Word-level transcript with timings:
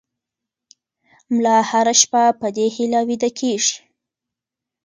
ملا 1.33 1.57
هره 1.69 1.93
شپه 2.01 2.23
په 2.39 2.47
دې 2.55 2.67
هیله 2.75 2.99
ویده 3.07 3.29
کېږي. 3.39 3.75